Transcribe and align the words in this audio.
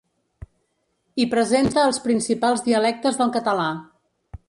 Hi 1.23 1.27
presenta 1.35 1.85
els 1.91 2.01
principals 2.09 2.67
dialectes 2.71 3.21
del 3.25 3.37
català. 3.41 3.71